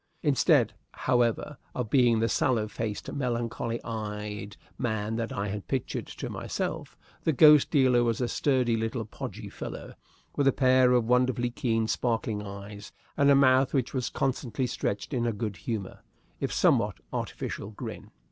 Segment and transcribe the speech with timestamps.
[0.23, 0.73] Instead,
[1.05, 6.97] however, of being the sallow faced, melancholy eyed man that I had pictured to myself,
[7.23, 9.93] the ghost dealer was a sturdy little podgy fellow,
[10.35, 15.13] with a pair of wonderfully keen, sparkling eyes and a mouth which was constantly stretched
[15.13, 15.99] in a good humored,
[16.39, 18.09] if somewhat artificial, grin.